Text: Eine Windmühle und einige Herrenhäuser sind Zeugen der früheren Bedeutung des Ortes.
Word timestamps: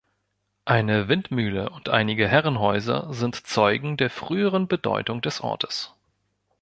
Eine 0.65 1.09
Windmühle 1.09 1.69
und 1.69 1.87
einige 1.89 2.27
Herrenhäuser 2.27 3.13
sind 3.13 3.35
Zeugen 3.45 3.97
der 3.97 4.09
früheren 4.09 4.67
Bedeutung 4.67 5.21
des 5.21 5.41
Ortes. 5.41 5.93